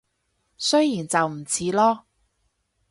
[0.57, 2.01] 雖然就唔似囉